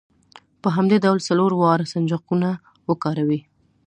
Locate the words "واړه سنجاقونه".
1.55-2.49